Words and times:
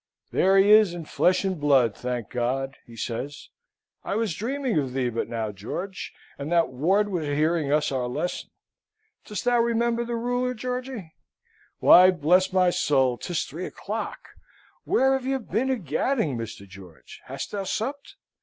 "There 0.31 0.57
he 0.57 0.71
is 0.71 0.95
in 0.95 1.05
flesh 1.05 1.45
and 1.45 1.59
blood, 1.61 1.95
thank 1.95 2.31
God!" 2.31 2.75
he 2.87 2.95
says; 2.97 3.49
"I 4.03 4.15
was 4.15 4.33
dreaming 4.33 4.79
of 4.79 4.93
thee 4.93 5.09
but 5.09 5.29
now, 5.29 5.51
George, 5.51 6.11
and 6.39 6.51
that 6.51 6.69
Ward 6.69 7.09
was 7.09 7.27
hearing 7.27 7.71
us 7.71 7.91
our 7.91 8.07
lesson! 8.07 8.49
Dost 9.25 9.45
thou 9.45 9.59
remember 9.59 10.03
the 10.03 10.15
ruler, 10.15 10.55
Georgy? 10.55 11.13
Why, 11.77 12.09
bless 12.09 12.51
my 12.51 12.71
soul, 12.71 13.15
'tis 13.19 13.43
three 13.43 13.67
o'clock! 13.67 14.29
Where 14.85 15.13
have 15.13 15.27
you 15.27 15.37
been 15.37 15.69
a 15.69 15.75
gadding, 15.77 16.35
Mr. 16.35 16.67
George? 16.67 17.21
Hast 17.25 17.51
thou 17.51 17.63
supped? 17.65 18.15